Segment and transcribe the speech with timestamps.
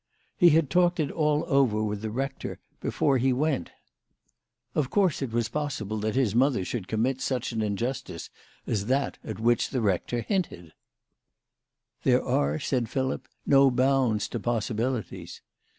[0.35, 3.69] He had talked it all over with the rector before he went.
[4.73, 8.31] Of course it was possible that his mother should commit such an injustice
[8.65, 10.73] as that at which the rector 176
[12.03, 12.31] THE LADY OF LAUNAY.
[12.31, 15.41] hinted." There are," said Philip," no bounds to pos sibilities."